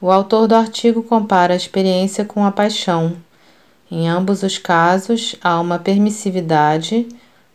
o 0.00 0.08
autor 0.08 0.46
do 0.46 0.54
artigo 0.54 1.02
compara 1.02 1.52
a 1.52 1.56
experiência 1.56 2.24
com 2.24 2.44
a 2.44 2.52
paixão. 2.52 3.16
Em 3.90 4.08
ambos 4.08 4.44
os 4.44 4.56
casos, 4.56 5.34
há 5.42 5.60
uma 5.60 5.76
permissividade, 5.80 7.08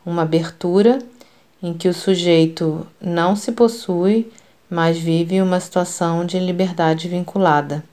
uma 0.05 0.23
abertura, 0.23 0.99
em 1.61 1.73
que 1.73 1.87
o 1.87 1.93
sujeito 1.93 2.85
não 2.99 3.37
se 3.37 3.53
possui, 3.53 4.29
mas 4.69 4.97
vive 4.97 5.41
uma 5.41 5.61
situação 5.61 6.25
de 6.25 6.37
liberdade 6.39 7.07
vinculada. 7.07 7.85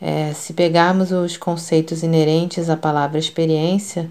É, 0.00 0.32
se 0.32 0.52
pegarmos 0.52 1.10
os 1.10 1.36
conceitos 1.36 2.04
inerentes 2.04 2.70
à 2.70 2.76
palavra 2.76 3.18
experiência, 3.18 4.08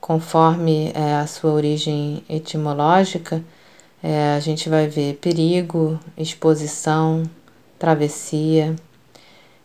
conforme 0.00 0.90
é, 0.94 1.16
a 1.16 1.26
sua 1.26 1.52
origem 1.52 2.24
etimológica, 2.30 3.44
é, 4.06 4.34
a 4.36 4.40
gente 4.40 4.68
vai 4.68 4.86
ver 4.86 5.14
perigo, 5.14 5.98
exposição, 6.14 7.22
travessia. 7.78 8.76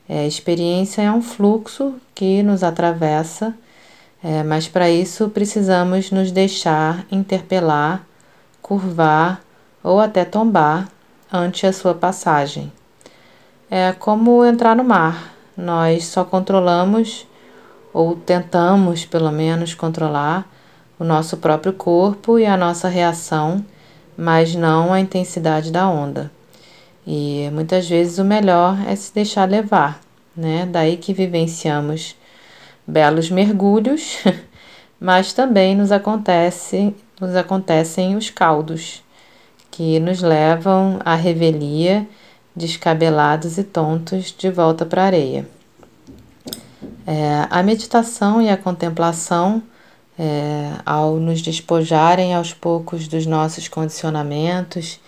É, 0.07 0.25
experiência 0.25 1.01
é 1.01 1.11
um 1.11 1.21
fluxo 1.21 1.95
que 2.15 2.41
nos 2.41 2.63
atravessa, 2.63 3.53
é, 4.23 4.41
mas 4.41 4.65
para 4.65 4.89
isso 4.89 5.27
precisamos 5.27 6.09
nos 6.09 6.31
deixar 6.31 7.05
interpelar, 7.11 8.07
curvar 8.61 9.41
ou 9.83 9.99
até 9.99 10.23
tombar 10.23 10.87
ante 11.29 11.67
a 11.67 11.73
sua 11.73 11.93
passagem. 11.93 12.71
É 13.69 13.91
como 13.91 14.45
entrar 14.45 14.73
no 14.73 14.85
mar. 14.85 15.33
Nós 15.55 16.05
só 16.05 16.23
controlamos, 16.23 17.27
ou 17.91 18.15
tentamos 18.15 19.03
pelo 19.03 19.33
menos 19.33 19.73
controlar, 19.73 20.49
o 20.97 21.03
nosso 21.03 21.35
próprio 21.35 21.73
corpo 21.73 22.39
e 22.39 22.45
a 22.45 22.55
nossa 22.55 22.87
reação, 22.87 23.65
mas 24.19 24.53
não 24.53 24.91
a 24.91 24.99
intensidade 24.99 25.71
da 25.71 25.87
onda. 25.87 26.29
E 27.07 27.49
muitas 27.53 27.87
vezes 27.87 28.19
o 28.19 28.25
melhor 28.25 28.77
é 28.85 28.93
se 28.93 29.13
deixar 29.13 29.47
levar, 29.47 30.01
né? 30.35 30.67
Daí 30.69 30.97
que 30.97 31.13
vivenciamos 31.13 32.17
belos 32.85 33.31
mergulhos, 33.31 34.17
mas 34.99 35.31
também 35.31 35.73
nos 35.73 35.89
acontece, 35.89 36.93
nos 37.19 37.33
acontecem 37.33 38.17
os 38.17 38.29
caldos 38.29 39.01
que 39.71 40.01
nos 40.01 40.21
levam 40.21 40.99
à 41.05 41.15
revelia 41.15 42.05
descabelados 42.53 43.57
e 43.57 43.63
tontos 43.63 44.35
de 44.37 44.51
volta 44.51 44.85
para 44.85 45.03
a 45.03 45.05
areia. 45.05 45.47
É, 47.07 47.47
a 47.49 47.63
meditação 47.63 48.41
e 48.41 48.49
a 48.49 48.57
contemplação, 48.57 49.63
é, 50.19 50.73
ao 50.85 51.15
nos 51.15 51.41
despojarem 51.41 52.35
aos 52.35 52.53
poucos 52.53 53.07
dos 53.07 53.25
nossos 53.25 53.69
condicionamentos 53.69 54.99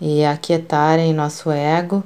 e 0.00 0.24
aquietarem 0.24 1.14
nosso 1.14 1.52
ego, 1.52 2.02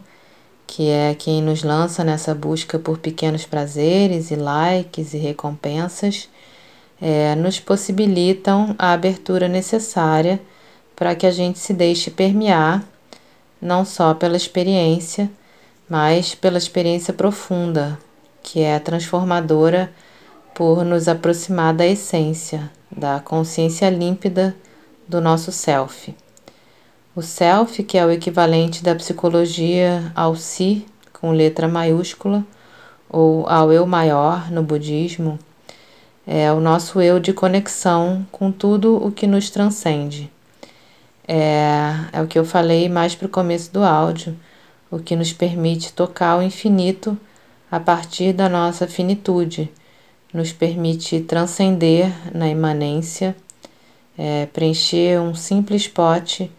que 0.66 0.90
é 0.90 1.14
quem 1.14 1.40
nos 1.40 1.62
lança 1.62 2.04
nessa 2.04 2.35
busca 2.35 2.78
por 2.78 2.99
pequenos 2.99 3.47
prazeres 3.47 4.30
e 4.30 4.37
likes 4.37 5.14
e 5.14 5.16
recompensas, 5.16 6.28
é, 7.00 7.35
nos 7.35 7.59
possibilitam 7.59 8.76
a 8.78 8.92
abertura 8.92 9.49
necessária 9.49 10.38
para 10.94 11.14
que 11.14 11.26
a 11.26 11.30
gente 11.30 11.59
se 11.59 11.73
deixe 11.73 12.11
permear 12.11 12.85
não 13.61 13.82
só 13.85 14.12
pela 14.12 14.37
experiência, 14.37 15.30
mas 15.88 16.35
pela 16.35 16.59
experiência 16.59 17.14
profunda, 17.14 17.99
que 18.42 18.61
é 18.61 18.78
transformadora 18.78 19.90
por 20.54 20.85
nos 20.85 21.09
aproximar 21.09 21.75
da 21.75 21.87
essência, 21.87 22.71
da 22.90 23.21
consciência 23.21 23.88
límpida 23.88 24.54
do 25.09 25.21
nosso 25.21 25.50
self. 25.50 26.14
O 27.14 27.23
self, 27.23 27.82
que 27.82 27.99
é 27.99 28.06
o 28.06 28.11
equivalente 28.11 28.82
da 28.82 28.94
psicologia 28.94 30.12
ao 30.14 30.35
si, 30.35 30.87
com 31.12 31.30
letra 31.30 31.68
maiúscula, 31.68 32.44
ou 33.09 33.47
ao 33.49 33.71
eu 33.73 33.87
maior 33.87 34.50
no 34.50 34.62
budismo, 34.62 35.38
é 36.26 36.52
o 36.52 36.61
nosso 36.61 37.00
eu 37.00 37.18
de 37.18 37.32
conexão 37.32 38.26
com 38.30 38.50
tudo 38.50 38.97
o 38.97 39.11
que 39.12 39.26
nos 39.26 39.50
transcende. 39.50 40.30
É, 41.26 41.90
é 42.12 42.23
o 42.23 42.26
que 42.26 42.38
eu 42.38 42.44
falei 42.44 42.88
mais 42.88 43.14
para 43.14 43.26
o 43.26 43.30
começo 43.30 43.73
do 43.73 43.82
áudio, 43.82 44.37
o 44.90 44.99
que 44.99 45.16
nos 45.16 45.32
permite 45.32 45.92
tocar 45.92 46.38
o 46.38 46.42
infinito 46.42 47.16
a 47.71 47.80
partir 47.80 48.32
da 48.32 48.49
nossa 48.49 48.87
finitude, 48.87 49.71
nos 50.32 50.52
permite 50.52 51.20
transcender 51.20 52.10
na 52.34 52.48
imanência, 52.48 53.36
é, 54.16 54.46
preencher 54.46 55.20
um 55.20 55.34
simples 55.34 55.88
pote 55.88 56.50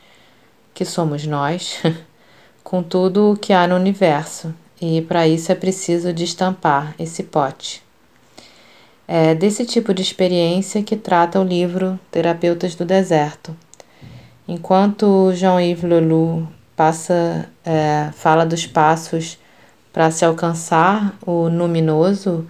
que 0.73 0.85
somos 0.85 1.25
nós, 1.25 1.81
com 2.63 2.83
tudo 2.83 3.31
o 3.31 3.37
que 3.37 3.53
há 3.53 3.67
no 3.67 3.75
universo, 3.75 4.53
e 4.81 5.01
para 5.01 5.27
isso 5.27 5.51
é 5.51 5.55
preciso 5.55 6.13
destampar 6.13 6.95
esse 6.99 7.23
pote. 7.23 7.81
É 9.07 9.35
desse 9.35 9.65
tipo 9.65 9.93
de 9.93 10.01
experiência 10.01 10.81
que 10.81 10.95
trata 10.95 11.39
o 11.39 11.43
livro 11.43 11.99
Terapeutas 12.09 12.73
do 12.75 12.85
Deserto 12.85 13.55
Enquanto 14.47 15.31
Jean-Yves 15.33 15.83
Leloup 15.83 16.47
passa, 16.75 17.47
é, 17.63 18.09
fala 18.13 18.45
dos 18.45 18.67
passos 18.67 19.37
para 19.91 20.11
se 20.11 20.25
alcançar 20.25 21.17
o 21.25 21.47
luminoso 21.47 22.45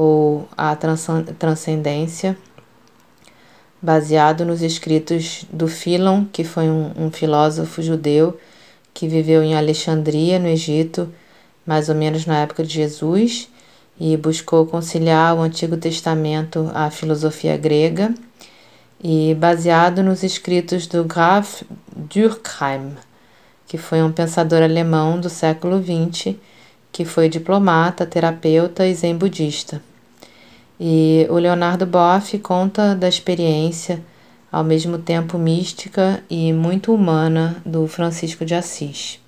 ou 0.00 0.48
a 0.56 0.76
transcendência, 0.76 2.38
baseado 3.82 4.44
nos 4.44 4.62
escritos 4.62 5.44
do 5.52 5.66
Philon, 5.66 6.24
que 6.32 6.44
foi 6.44 6.68
um, 6.70 6.92
um 6.96 7.10
filósofo 7.10 7.82
judeu 7.82 8.38
que 8.94 9.08
viveu 9.08 9.42
em 9.42 9.56
Alexandria, 9.56 10.38
no 10.38 10.46
Egito, 10.46 11.12
mais 11.66 11.88
ou 11.88 11.96
menos 11.96 12.26
na 12.26 12.38
época 12.38 12.62
de 12.62 12.74
Jesus, 12.74 13.48
e 13.98 14.16
buscou 14.16 14.66
conciliar 14.66 15.34
o 15.34 15.40
Antigo 15.40 15.76
Testamento 15.76 16.70
à 16.72 16.92
filosofia 16.92 17.56
grega 17.56 18.14
e 19.02 19.34
baseado 19.34 20.00
nos 20.00 20.22
escritos 20.22 20.86
do 20.86 21.02
Graf 21.02 21.62
Durkheim, 21.96 22.92
que 23.66 23.76
foi 23.76 24.00
um 24.00 24.12
pensador 24.12 24.62
alemão 24.62 25.18
do 25.18 25.28
século 25.28 25.82
XX, 25.82 26.36
que 26.92 27.04
foi 27.04 27.28
diplomata, 27.28 28.06
terapeuta 28.06 28.86
e 28.86 28.94
zen 28.94 29.16
budista. 29.16 29.87
E 30.80 31.26
o 31.28 31.34
Leonardo 31.34 31.84
Boff 31.84 32.38
conta 32.38 32.94
da 32.94 33.08
experiência, 33.08 34.00
ao 34.50 34.62
mesmo 34.62 34.98
tempo 34.98 35.36
mística 35.36 36.22
e 36.30 36.52
muito 36.52 36.94
humana, 36.94 37.56
do 37.66 37.86
Francisco 37.88 38.44
de 38.44 38.54
Assis. 38.54 39.20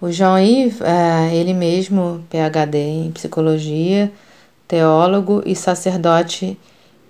O 0.00 0.10
Jean-Yves, 0.10 0.80
é, 0.80 1.34
ele 1.34 1.52
mesmo, 1.52 2.24
PhD 2.30 2.78
em 2.78 3.10
psicologia, 3.10 4.10
teólogo 4.66 5.42
e 5.44 5.54
sacerdote 5.54 6.56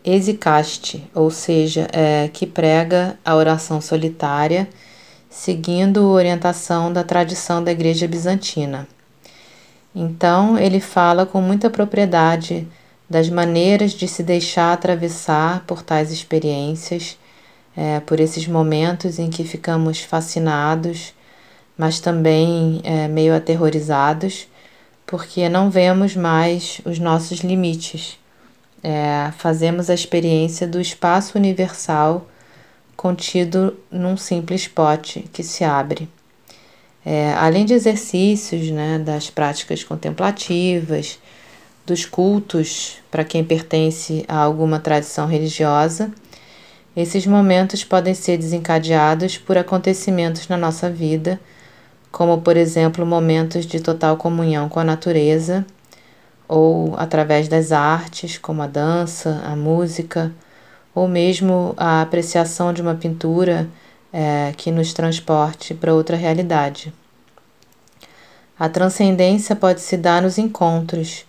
Exicaste, 0.02 1.06
ou 1.14 1.30
seja, 1.30 1.86
é, 1.92 2.28
que 2.32 2.46
prega 2.46 3.18
a 3.22 3.36
oração 3.36 3.82
solitária, 3.82 4.66
seguindo 5.28 6.00
a 6.00 6.12
orientação 6.12 6.90
da 6.90 7.04
tradição 7.04 7.62
da 7.62 7.70
Igreja 7.70 8.08
Bizantina. 8.08 8.88
Então, 9.94 10.58
ele 10.58 10.80
fala 10.80 11.26
com 11.26 11.40
muita 11.40 11.68
propriedade 11.68 12.66
das 13.08 13.28
maneiras 13.28 13.92
de 13.92 14.06
se 14.06 14.22
deixar 14.22 14.72
atravessar 14.72 15.64
por 15.66 15.82
tais 15.82 16.12
experiências, 16.12 17.18
é, 17.76 18.00
por 18.00 18.20
esses 18.20 18.46
momentos 18.46 19.18
em 19.18 19.30
que 19.30 19.44
ficamos 19.44 20.00
fascinados, 20.00 21.12
mas 21.76 21.98
também 21.98 22.80
é, 22.84 23.08
meio 23.08 23.34
aterrorizados, 23.34 24.46
porque 25.06 25.48
não 25.48 25.70
vemos 25.70 26.14
mais 26.14 26.80
os 26.84 26.98
nossos 26.98 27.40
limites 27.40 28.20
é, 28.82 29.30
fazemos 29.36 29.90
a 29.90 29.94
experiência 29.94 30.66
do 30.66 30.80
espaço 30.80 31.36
universal 31.36 32.26
contido 32.96 33.76
num 33.90 34.16
simples 34.16 34.66
pote 34.66 35.20
que 35.32 35.42
se 35.42 35.64
abre. 35.64 36.08
É, 37.04 37.32
além 37.34 37.64
de 37.64 37.72
exercícios, 37.72 38.70
né, 38.70 38.98
das 38.98 39.30
práticas 39.30 39.82
contemplativas, 39.82 41.18
dos 41.86 42.04
cultos 42.04 42.98
para 43.10 43.24
quem 43.24 43.42
pertence 43.42 44.24
a 44.28 44.36
alguma 44.36 44.78
tradição 44.78 45.26
religiosa, 45.26 46.10
esses 46.96 47.26
momentos 47.26 47.84
podem 47.84 48.14
ser 48.14 48.36
desencadeados 48.36 49.38
por 49.38 49.56
acontecimentos 49.56 50.48
na 50.48 50.56
nossa 50.56 50.90
vida, 50.90 51.40
como, 52.12 52.42
por 52.42 52.56
exemplo, 52.56 53.06
momentos 53.06 53.64
de 53.64 53.80
total 53.80 54.16
comunhão 54.16 54.68
com 54.68 54.80
a 54.80 54.84
natureza 54.84 55.64
ou 56.48 56.96
através 56.96 57.46
das 57.46 57.70
artes, 57.70 58.36
como 58.36 58.60
a 58.62 58.66
dança, 58.66 59.40
a 59.44 59.54
música, 59.54 60.32
ou 60.92 61.06
mesmo 61.06 61.74
a 61.76 62.02
apreciação 62.02 62.72
de 62.72 62.82
uma 62.82 62.96
pintura 62.96 63.68
é, 64.12 64.52
que 64.56 64.70
nos 64.70 64.92
transporte 64.92 65.74
para 65.74 65.94
outra 65.94 66.16
realidade. 66.16 66.92
A 68.58 68.68
transcendência 68.68 69.56
pode 69.56 69.80
se 69.80 69.96
dar 69.96 70.20
nos 70.22 70.36
encontros, 70.36 71.24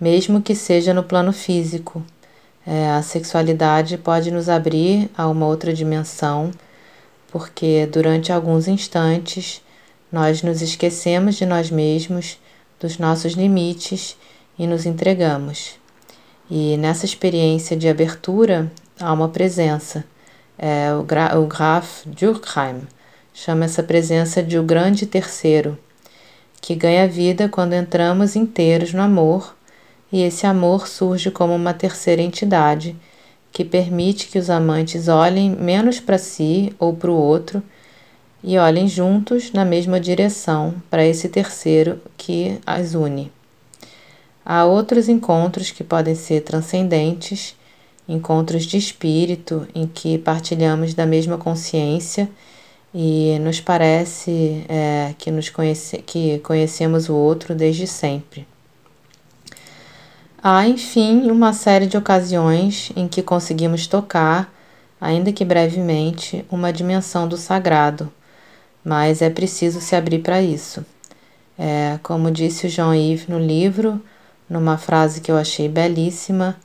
mesmo 0.00 0.42
que 0.42 0.54
seja 0.54 0.92
no 0.92 1.02
plano 1.02 1.32
físico. 1.32 2.04
É, 2.66 2.90
a 2.90 3.02
sexualidade 3.02 3.96
pode 3.96 4.30
nos 4.30 4.48
abrir 4.48 5.08
a 5.16 5.26
uma 5.28 5.46
outra 5.46 5.72
dimensão, 5.72 6.50
porque 7.30 7.86
durante 7.86 8.32
alguns 8.32 8.68
instantes 8.68 9.62
nós 10.10 10.42
nos 10.42 10.60
esquecemos 10.60 11.36
de 11.36 11.46
nós 11.46 11.70
mesmos, 11.70 12.38
dos 12.78 12.98
nossos 12.98 13.32
limites 13.32 14.16
e 14.58 14.66
nos 14.66 14.84
entregamos. 14.84 15.78
E 16.50 16.76
nessa 16.76 17.04
experiência 17.04 17.76
de 17.76 17.88
abertura 17.88 18.70
há 19.00 19.12
uma 19.12 19.28
presença. 19.28 20.04
É, 20.58 20.94
o, 20.94 21.02
Gra 21.02 21.38
o 21.38 21.46
Graf 21.46 22.06
Durkheim 22.06 22.82
chama 23.34 23.66
essa 23.66 23.82
presença 23.82 24.42
de 24.42 24.58
o 24.58 24.62
grande 24.62 25.06
terceiro, 25.06 25.78
que 26.60 26.74
ganha 26.74 27.06
vida 27.06 27.48
quando 27.48 27.74
entramos 27.74 28.34
inteiros 28.34 28.92
no 28.92 29.02
amor, 29.02 29.54
e 30.10 30.22
esse 30.22 30.46
amor 30.46 30.88
surge 30.88 31.30
como 31.30 31.54
uma 31.54 31.74
terceira 31.74 32.22
entidade 32.22 32.96
que 33.52 33.64
permite 33.64 34.28
que 34.28 34.38
os 34.38 34.50
amantes 34.50 35.08
olhem 35.08 35.50
menos 35.50 35.98
para 35.98 36.18
si 36.18 36.74
ou 36.78 36.94
para 36.94 37.10
o 37.10 37.16
outro 37.16 37.62
e 38.44 38.58
olhem 38.58 38.86
juntos 38.86 39.50
na 39.50 39.64
mesma 39.64 39.98
direção 39.98 40.74
para 40.90 41.06
esse 41.06 41.28
terceiro 41.28 41.98
que 42.16 42.60
as 42.66 42.94
une. 42.94 43.32
Há 44.44 44.64
outros 44.64 45.08
encontros 45.08 45.70
que 45.70 45.82
podem 45.82 46.14
ser 46.14 46.42
transcendentes, 46.42 47.55
encontros 48.08 48.64
de 48.64 48.76
espírito 48.76 49.66
em 49.74 49.86
que 49.86 50.18
partilhamos 50.18 50.94
da 50.94 51.04
mesma 51.04 51.36
consciência 51.36 52.28
e 52.94 53.38
nos 53.40 53.60
parece 53.60 54.64
é, 54.68 55.14
que, 55.18 55.30
nos 55.30 55.50
conhece, 55.50 55.98
que 55.98 56.38
conhecemos 56.38 57.08
o 57.08 57.14
outro 57.14 57.54
desde 57.54 57.86
sempre. 57.86 58.46
Há, 60.42 60.66
enfim, 60.66 61.30
uma 61.30 61.52
série 61.52 61.86
de 61.86 61.96
ocasiões 61.96 62.92
em 62.94 63.08
que 63.08 63.22
conseguimos 63.22 63.86
tocar, 63.86 64.52
ainda 65.00 65.32
que 65.32 65.44
brevemente, 65.44 66.44
uma 66.50 66.72
dimensão 66.72 67.26
do 67.26 67.36
sagrado, 67.36 68.10
mas 68.84 69.20
é 69.20 69.28
preciso 69.28 69.80
se 69.80 69.96
abrir 69.96 70.20
para 70.20 70.40
isso. 70.40 70.86
É, 71.58 71.98
como 72.02 72.30
disse 72.30 72.66
o 72.66 72.70
Jean-Yves 72.70 73.26
no 73.26 73.38
livro, 73.38 74.00
numa 74.48 74.78
frase 74.78 75.20
que 75.20 75.30
eu 75.30 75.36
achei 75.36 75.68
belíssima, 75.68 76.56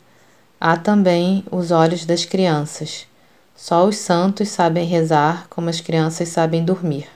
há 0.62 0.78
também 0.78 1.44
os 1.50 1.72
olhos 1.72 2.06
das 2.06 2.24
crianças. 2.24 3.08
Só 3.56 3.84
os 3.86 3.98
santos 3.98 4.50
sabem 4.50 4.86
rezar 4.86 5.48
como 5.50 5.70
as 5.70 5.82
crianças 5.82 6.30
sabem 6.30 6.64
dormir, 6.64 7.08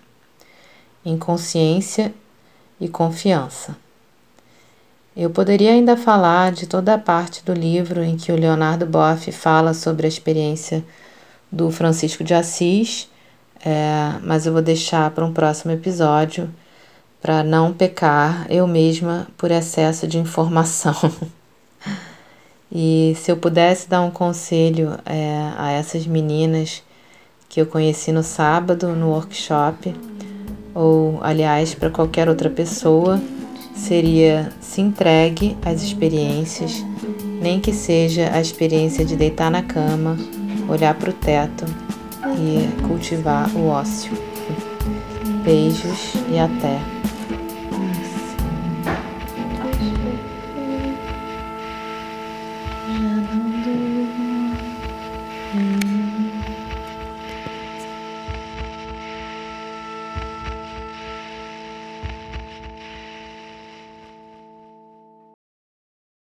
em 1.06 1.16
consciência 1.16 2.12
e 2.82 2.90
confiança. 2.90 3.78
Eu 5.16 5.30
poderia 5.30 5.72
ainda 5.72 5.96
falar 5.96 6.52
de 6.52 6.66
toda 6.66 6.96
a 6.96 6.98
parte 6.98 7.46
do 7.46 7.54
livro 7.54 8.04
em 8.04 8.18
que 8.18 8.32
o 8.32 8.36
Leonardo 8.36 8.86
Boff 8.86 9.32
fala 9.32 9.74
sobre 9.74 10.06
a 10.08 10.10
experiência 10.10 10.84
do 11.52 11.72
Francisco 11.72 12.24
de 12.24 12.34
Assis, 12.34 13.08
é, 13.64 14.20
mas 14.24 14.46
eu 14.46 14.54
vou 14.54 14.62
deixar 14.62 15.10
para 15.12 15.24
um 15.24 15.32
próximo 15.32 15.72
episódio 15.72 16.50
para 17.22 17.44
não 17.44 17.74
pecar 17.74 18.46
eu 18.50 18.68
mesma 18.68 19.28
por 19.38 19.52
excesso 19.52 20.08
de 20.08 20.18
informação. 20.18 20.96
e 22.78 23.16
se 23.16 23.32
eu 23.32 23.38
pudesse 23.38 23.88
dar 23.88 24.02
um 24.02 24.12
conselho 24.12 24.98
é, 25.06 25.54
a 25.58 25.72
essas 25.72 26.06
meninas 26.06 26.84
que 27.48 27.62
eu 27.62 27.66
conheci 27.66 28.12
no 28.12 28.22
sábado 28.22 28.90
no 28.90 29.12
workshop, 29.12 29.96
ou 30.74 31.18
aliás 31.24 31.74
para 31.74 31.90
qualquer 31.90 32.28
outra 32.28 32.50
pessoa, 32.50 33.18
seria 33.74 34.52
se 34.60 34.82
entregue 34.82 35.56
às 35.64 35.82
experiências, 35.82 36.84
nem 37.42 37.62
que 37.62 37.72
seja 37.72 38.30
a 38.34 38.42
experiência 38.42 39.06
de 39.06 39.16
deitar 39.16 39.50
na 39.50 39.64
cama, 39.64 40.18
olhar 40.68 40.96
para 40.96 41.12
o 41.12 41.14
teto 41.14 41.64
e 42.38 42.82
cultivar 42.86 43.50
o 43.56 43.68
ócio. 43.68 44.12
Beijos 45.46 46.14
e 46.30 46.38
até! 46.38 46.95